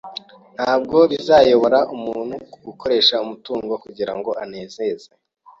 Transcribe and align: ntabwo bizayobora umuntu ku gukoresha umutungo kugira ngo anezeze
ntabwo 0.55 0.97
bizayobora 1.11 1.79
umuntu 1.95 2.35
ku 2.51 2.57
gukoresha 2.67 3.15
umutungo 3.25 3.73
kugira 3.83 4.13
ngo 4.17 4.31
anezeze 4.43 5.07